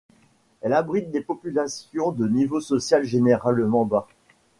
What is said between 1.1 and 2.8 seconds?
des populations de niveau